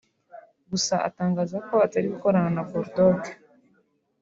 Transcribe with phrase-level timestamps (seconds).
[0.71, 3.21] gusa atangaza ko atari gukorana na Bull Dogg